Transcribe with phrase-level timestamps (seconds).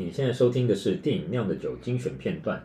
[0.00, 2.62] 你现在收听的是电影《酿的酒》精选片段。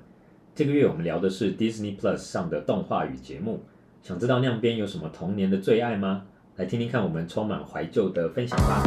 [0.53, 3.63] 这个月我们聊的是 Disney Plus 上的动画与节目。
[4.03, 6.27] 想知道酿边有什么童年的最爱吗？
[6.57, 8.83] 来听听看我们充满怀旧的分享吧。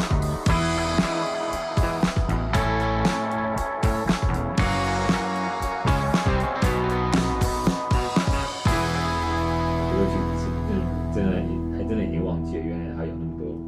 [11.12, 11.32] 真的
[11.76, 13.58] 還真的已經忘記了，原來還有那麼多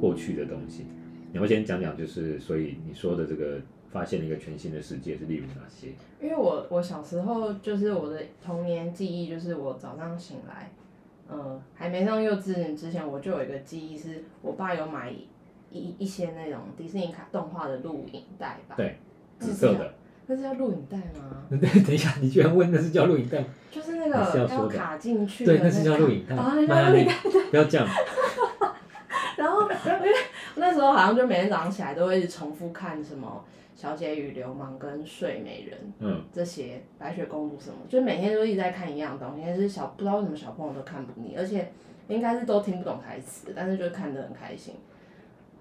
[0.00, 0.86] 過去的东西，
[1.32, 3.60] 你要先讲讲，就是所以你说的这个
[3.90, 5.88] 发现了一个全新的世界是例如哪些？
[6.20, 10.70] 因为我我小时候就是我的童年记忆，就是我早上醒来，
[11.28, 15.10] 呃，还没上幼稚园之前，我就有一个记忆，是我爸有买
[15.70, 18.74] 一一些那种迪士尼卡动画的录影带吧？
[18.76, 18.98] 对，
[19.38, 19.94] 紫色的。
[20.30, 21.46] 那是叫录影带吗？
[21.48, 23.42] 对，等一下，你居然问那是叫录影带？
[23.70, 25.56] 就是那个要卡进去的。
[25.56, 26.36] 对，那是叫录影带。
[26.36, 26.60] 啊，录
[26.98, 27.14] 影带。
[27.50, 27.88] 不要这样。
[30.78, 33.44] 时候好像就每天早上起来都会一直重复看什么
[33.80, 39.42] 《小姐与流氓》跟《睡美人》嗯，这些白雪公主什么，就每天都一直在看一样东西。
[39.44, 41.70] 但是小不知道为什么小朋友都看不腻，而且
[42.06, 44.76] 应该是都听不懂台词，但是就看得很开心。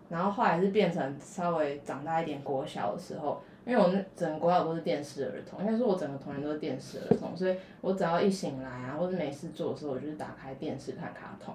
[0.09, 11.53] 然后后来是变成稍微长大一点国小的时候，因为我那整个国小都是电视儿童，应该说我整个童年都是电视儿童，所以我只要一醒来啊，或者没事做的时候，我就是打开电视看卡通。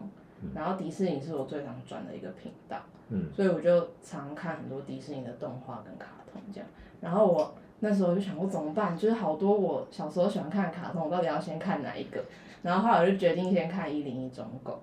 [0.55, 2.79] 然后迪士尼是我最常转的一个频道，
[3.11, 6.69] 嗯，所以我就常看很多迪士尼的动画跟卡通这样。
[7.01, 12.23] 然后我那时候就想过怎么办，就是好多我小时候喜欢看的卡通，我到底要先看哪一个？
[12.63, 14.81] 然后后来我就决定先看《一零一忠狗》，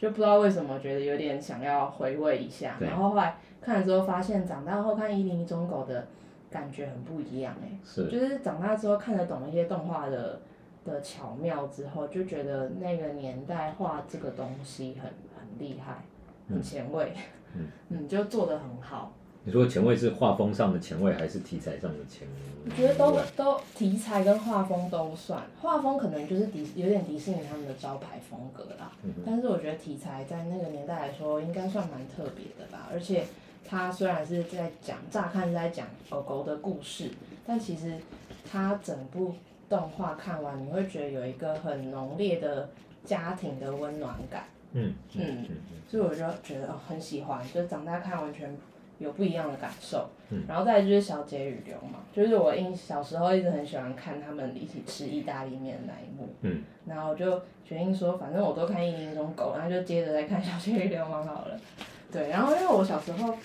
[0.00, 2.76] 就不知道为什么觉得有点想要回味一下。
[2.80, 6.06] 然后后来看了之后发现，长大后看《一零一忠狗》的
[6.50, 10.40] 感觉很不一样哎，是，就是长大之后看得懂一些动画的。
[10.84, 16.02] 的巧妙之后，就觉得那个年代画这个东西很很厉害，
[16.48, 17.12] 很前卫，
[17.54, 19.12] 嗯， 嗯，就做的很好。
[19.42, 22.70] 你说前卫是画风上的前卫，还是题材上的前卫？
[22.70, 28.92] 我觉得都都题材跟画风都算，画风可能就是迪有点迪士尼他们的招牌风格啦。
[29.02, 32.88] 嗯、但是我觉得题材在那个年代来说，应该算蛮特别的吧。
[32.92, 33.24] 而且
[33.66, 37.10] 它虽然是在讲，乍看是在讲狗狗的故事，
[37.46, 37.94] 但其实
[38.50, 39.34] 它整部。
[39.70, 42.68] 动画看完，你会觉得有一个很浓烈的
[43.04, 44.44] 家庭的温暖感。
[44.72, 45.46] 嗯嗯，
[45.88, 48.54] 所以我就觉得很喜欢，就长大看完全
[48.98, 50.10] 有不一样的感受。
[50.30, 56.28] 嗯，然后再来就是《小姐与流氓》，就是我印小时候一直很喜欢看他们一起吃意大利面的那一幕。
[56.42, 61.56] 嗯，然后我就决定说，反正我都看《一零一忠狗》，然后就接着再看《小姐与流氓》好了。
[62.12, 63.36] 对，然后因为我小时候。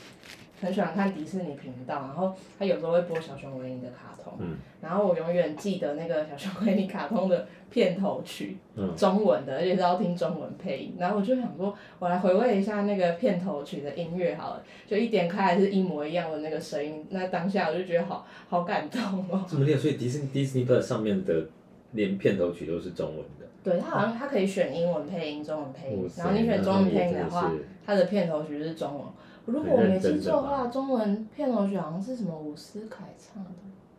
[0.61, 19.43] 很喜欢看迪士尼频道，然后他有时候会播小熊维尼的卡通，嗯、然后我永远记得那个小熊维尼卡通的片头曲，嗯、中文的，而且是要听中文配音，然后我就想说，我来回味一下那个片头曲的音乐好了，就一点开还是一模一样的那个声音，那当下我就觉得好好感动哦。
[19.47, 21.47] 这么厉害，所以迪士尼迪士尼 Plus 上面的
[21.91, 23.45] 连片头曲都是中文的。
[23.61, 27.51] 对，他好像他可以选英文配音、中文配音，然后你选中文配音的话，
[27.85, 29.03] 它的片头曲是中文。
[29.45, 33.51] 如果我没记错的话，中文片头曲好像是什么伍思凯唱的。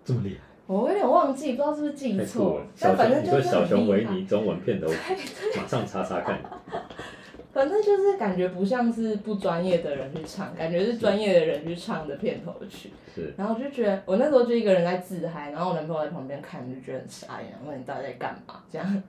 [0.05, 0.41] 这么厉害？
[0.67, 2.61] 我有点忘记，不知道是不是记错。
[2.81, 4.97] 但反正就是小熊维尼中文片头曲，
[5.57, 6.41] 马上查查看。
[7.53, 12.93] 反正就是感觉不像是不专业的人去唱，感觉是专业的人去唱的片头曲。
[13.15, 13.33] 是。
[13.37, 18.63] 然后我就觉得，我那时候就一个人在自嗨，然后我男朋友在旁边看，就觉得很傻眼，问你到底在干嘛？
[18.71, 19.03] 这样。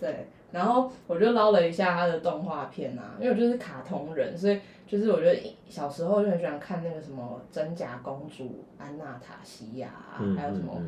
[0.00, 0.26] 对。
[0.52, 9.90] 然后我就捞了一下他的动画片啊，因为我就是卡通人，所以就是我觉得小时候就很喜欢看那个什么真假公主安娜塔西亚，
[10.20, 10.80] 嗯、还有什么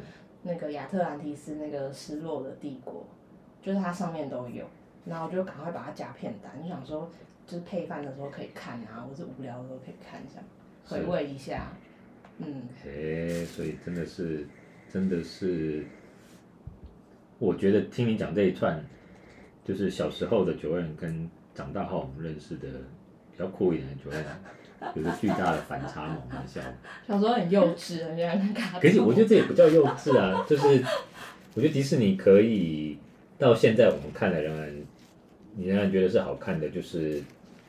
[0.43, 3.07] 那个亚特兰蒂斯那个失落的帝国，
[3.63, 4.65] 就是它上面都有。
[5.07, 7.11] 然后我就赶快把它加片单，就想说
[7.47, 10.41] 就是配饭的时候可以看啊，或者无聊的时候可以看一下，
[10.87, 11.69] 回味一下。
[12.39, 12.63] 嗯。
[12.85, 14.47] 诶，所以真的是，
[14.91, 15.85] 真的是，
[17.39, 18.83] 我觉得听你讲这一串。
[19.65, 22.69] 就是小时候的 Joanne 跟长大后我们认识的
[23.33, 24.25] 比较酷一点的 Joanne，
[24.95, 26.61] 有个巨大的反差萌的笑。
[27.09, 28.79] 小时候很幼稚，很喜欢看卡。
[28.79, 30.67] 可是我觉得这也不叫幼稚啊，就是
[31.55, 32.99] 我觉得迪士尼可以
[33.39, 34.77] 到现在我们看的仍然，
[35.57, 37.23] 你仍然觉得是好看的，就是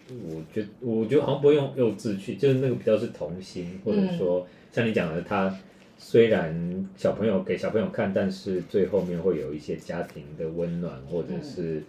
[0.09, 5.56] 我觉得我觉得好像不会用幼稚去，就是那个比较是童心，或者说像你讲的他。
[5.97, 11.81] 虽然小朋友给小朋友看，但是最后面会有一些家庭的温暖，或者是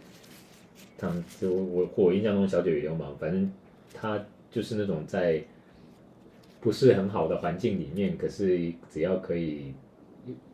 [0.96, 3.50] 他们就我我印象中小姐与流氓，反正
[3.92, 5.42] 他就是那种在
[6.60, 9.74] 不是很好的环境里面，可是只要可以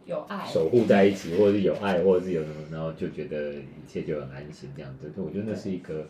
[0.06, 5.12] 有爱守护在一起，或者是有爱，或者是有什么，然后就觉得一切就很安心这样子。
[5.16, 6.06] 我觉得那是一个，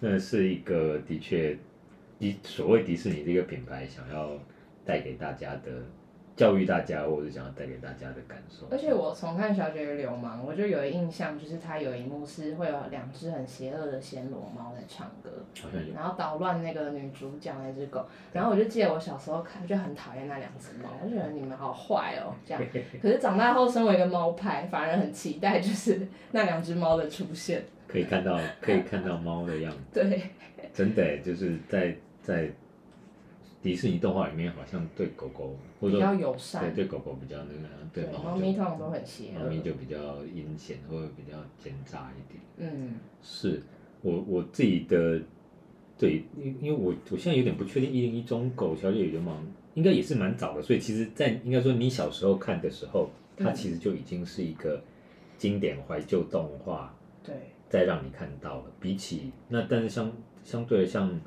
[0.00, 1.58] 那是一个的确，
[2.18, 4.32] 迪所谓迪士尼这个品牌想要
[4.84, 5.82] 带给大家的。
[6.36, 8.66] 教育大家，或者想要带给大家的感受。
[8.70, 15.30] 而且我重看《小姐与流氓》，我就有印象，就是他有一幕是会有两只很邪恶的暹罗猫在唱歌，
[15.62, 18.06] 好像有，然后捣乱那个女主角那只狗。
[18.34, 22.62] 然后我就记得我小时候看，就很讨厌那两只猫，我觉得你们好坏哦， 这样。
[23.00, 27.64] 可是长大后，身为一个猫派，反而很期待就是那两只猫的出现。
[27.88, 29.78] 可以看到，可以看到猫的样子。
[29.94, 30.20] 对。
[30.74, 32.50] 真的，就是在在。
[33.66, 42.42] 迪士尼动画里面好像对狗狗或者比较友善，对对狗狗比较那个，对猫咪通常都很邪恶，猫咪就比较阴险或者比较奸诈一点。
[42.58, 43.60] 嗯，是
[44.02, 45.20] 我我自己的
[45.98, 54.82] 对，因因为我我现在有点不确定，一零一中狗小姐与流氓应该也是蛮早的，所以其实，在应该说你小时候看的时候，它其实就已经是一个
[55.36, 56.94] 经典怀旧动画。
[57.24, 57.34] 对，
[57.68, 60.12] 再让你看到了，比起那，但是相
[60.44, 61.20] 相对的像。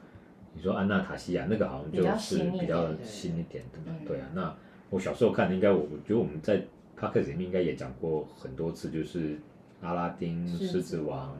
[0.54, 4.28] 你说安娜塔西亚那个好像就是比较新一点的嘛，对啊。
[4.34, 4.54] 那
[4.90, 6.62] 我小时候看的，应该我我觉得我们在
[7.00, 9.38] podcast 里面应该也讲过很多次，就是
[9.82, 11.38] 阿拉丁、狮子王、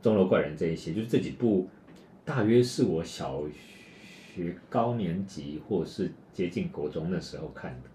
[0.00, 1.68] 钟楼怪人这一些，就是这几部
[2.24, 3.42] 大约是我小
[4.34, 7.88] 学高年级或是接近国中的时候看的。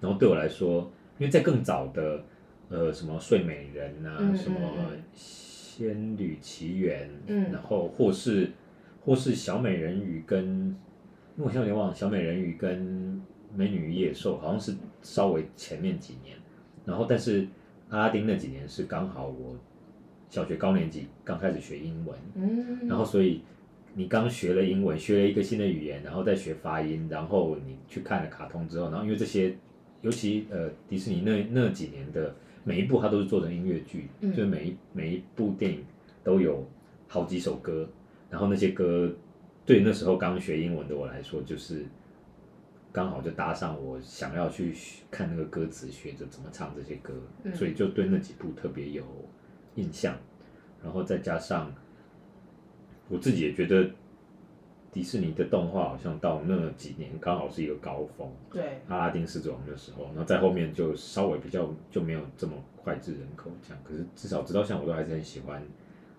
[0.00, 2.22] 然后对我来说，因为在更早的
[2.68, 4.60] 呃什么睡美人啊，嗯嗯嗯什么
[5.14, 8.50] 仙女奇缘，嗯，然后或是。
[9.04, 10.44] 或是小美人鱼跟，
[11.36, 13.20] 因为我现在有点忘了，小美人鱼跟
[13.54, 16.36] 美女与野兽好像是稍微前面几年，
[16.84, 17.46] 然后但是
[17.90, 19.56] 阿拉丁那几年是刚好我
[20.30, 23.42] 小学高年级刚开始学英文，嗯，然后所以
[23.94, 29.54] 你刚学了英文，学了一个新的语言，然后再学发音，然后你去看了卡通之后，然后因为这些，
[30.00, 32.34] 尤其呃迪士尼那那几年的
[32.64, 35.84] 每一部它都是做成音乐剧，嗯，就是每一每一部电影
[36.24, 36.66] 都有
[37.06, 37.88] 好几首歌。
[38.34, 39.08] 然后那些歌，
[39.64, 41.86] 对那时候刚学英文的我来说，就是
[42.90, 44.74] 刚好就搭上我想要去
[45.08, 47.14] 看那个歌词，学着怎么唱这些歌，
[47.44, 49.04] 嗯、所以就对那几部特别有
[49.76, 50.16] 印象。
[50.82, 51.72] 然后再加上
[53.08, 53.88] 我自己也觉得，
[54.90, 58.28] 迪士尼的动画好像到那几年刚好是一个高峰。
[58.50, 63.80] 对，阿拉丁、狮子王的时候，然后在后面就稍微比较就没有这么脍炙人口这样。
[63.84, 65.62] 可是至少直到现在，我都还是很喜欢。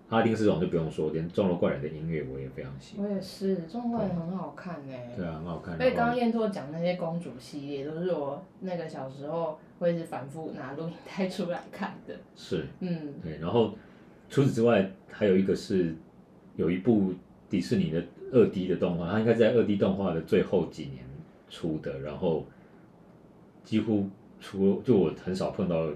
[0.08, 3.04] 阿拉丁狮子王就不用说，连钟楼怪人的音乐我也非常喜欢。
[3.04, 5.16] 我也是，钟楼怪人很好看诶、欸。
[5.16, 5.76] 对啊，很好看。
[5.76, 12.14] 所以刚刚燕拓讲那些公主系列，都是我那个小时候会一直反复拿录影带出来看的。
[12.36, 12.64] 是。
[12.78, 13.14] 嗯。
[13.20, 13.74] 对，然后
[14.28, 15.92] 除此之外，还有一个是
[16.54, 17.12] 有一部
[17.50, 18.00] 迪士尼的
[18.32, 21.04] 二 D 的动画，它应该在二 D 动画的最后几年
[21.50, 22.46] 出的，然后
[23.64, 24.08] 几乎
[24.38, 25.88] 除就我很少碰到。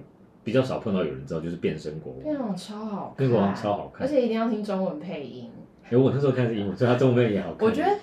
[0.43, 2.23] 比较少碰到有人知道，就是变身国王。
[2.23, 5.51] 变身国王超好看，变身国王超好看，而且一定要听中文配音。
[5.85, 7.69] 哎、欸，我那时候看是英文，所以它中文配音也好看。
[7.69, 7.99] 我觉得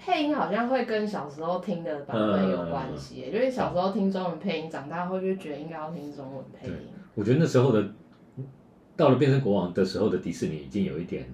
[0.00, 6.74] 配音好像会跟小时候听的版本有关系，因为小时候听中文配音，长大后就觉得应该要听中文配音。
[7.14, 7.84] 我觉得那时候的
[8.96, 11.26] 到了变身国王的时候的迪士尼已经有一点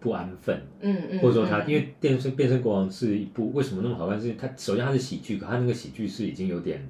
[0.00, 4.20] 不安分，嗯嗯，或者说他因为变身变身国王是一部为什么那么好看？
[4.20, 6.88] 是它首先它是喜剧，可它那个喜剧是已经有点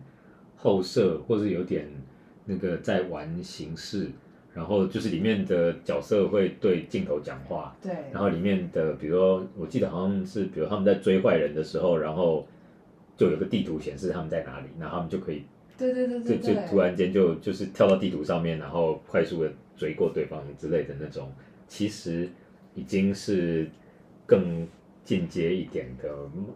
[0.56, 1.86] 后设，或者有点。
[2.50, 4.10] 那个在玩形式，
[4.54, 12.48] 然后就是里面的角色会对镜头讲话，对，然后里面的，比如说我记得好像是，比如他们在追坏人的时候，然后
[13.18, 15.44] 就有个地图显示他们在哪里，然后他们就可以，
[15.76, 21.30] 对对对对，就就突然间就就是跳到地图上面，然后快速的追过对方之类的那种，
[21.66, 22.26] 其实
[22.74, 23.68] 已经是
[24.24, 24.66] 更
[25.08, 26.08] 进阶一点的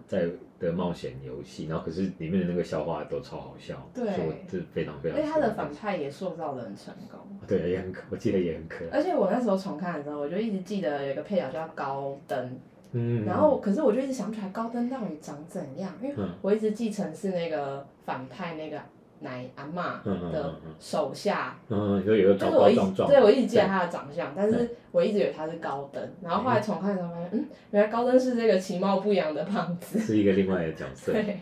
[0.07, 0.29] 在。
[0.63, 4.07] 的冒险游戏，然后可是里面的那个笑话都超好笑，对，
[4.49, 5.19] 这非常非常。
[5.19, 7.19] 而且他的反派也塑造的很成功，
[7.49, 8.91] 对，也很可，我记得也很可爱。
[8.93, 12.57] 而且我那时候重看的时候，我就一直记得有一个配角叫高登，
[12.93, 18.81] 嗯，然后可是我就一直想不起来高登到底长怎样，因为我一直继承是那个反派那个。
[19.23, 31.41] 奶阿妈的手下，嗯，就有个高高壮壮，对，我一直记得他的长相，但是我一直以为他是高登，然后后来重看的时候发现，嗯，原来高登是这个其貌不扬的胖子， 是一个另外的角色，对，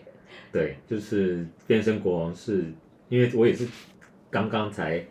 [0.53, 2.65] 对，就是变身国王是，
[3.09, 3.67] 因为我也是
[4.31, 5.05] 刚刚才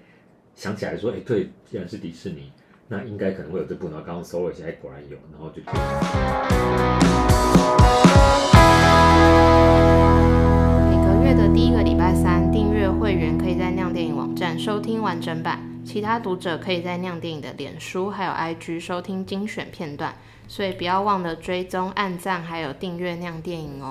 [0.56, 2.52] 想起来说，哎，对，既然是迪士尼，
[2.88, 6.59] 那应该可能会有这部，然后刚刚搜了一下，哎，果然有，然后就。
[15.10, 20.14] 完整版，其他读者可以在酿电影的脸书还有 IG 收听精选片段，
[20.48, 23.88] 所以不要忘了追踪、按赞还有订阅酿电影哦。